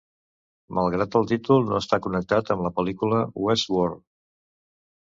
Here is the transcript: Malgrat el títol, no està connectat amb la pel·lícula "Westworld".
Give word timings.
Malgrat 0.77 1.17
el 1.19 1.27
títol, 1.33 1.61
no 1.73 1.77
està 1.83 2.01
connectat 2.07 2.51
amb 2.57 2.67
la 2.69 2.75
pel·lícula 2.81 3.23
"Westworld". 3.49 4.07